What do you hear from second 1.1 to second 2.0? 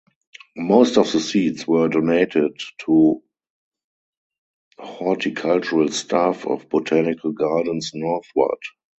the seeds were